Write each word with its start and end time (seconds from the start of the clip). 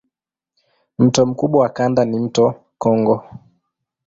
Mto 0.99 1.25
mkubwa 1.25 1.61
wa 1.61 1.69
kanda 1.69 2.05
ni 2.05 2.19
mto 2.19 2.53
Kongo. 2.77 3.23